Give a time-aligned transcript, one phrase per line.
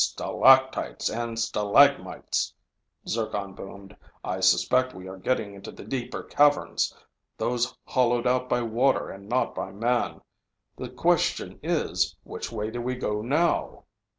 [0.03, 2.51] "Stalactites and stalagmites,"
[3.07, 3.95] Zircon boomed.
[4.23, 6.91] "I suspect we are getting into the deeper caverns,
[7.37, 10.21] those hollowed out by water and not by man.
[10.75, 13.83] The question is, which way do we go now?"